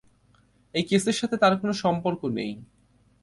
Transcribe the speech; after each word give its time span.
এই 0.75 0.83
কেসের 0.83 1.15
সাথে 1.15 1.35
তার 1.37 1.53
কোনো 1.61 1.73
সম্পর্ক 1.83 2.21
নেই। 2.37 2.51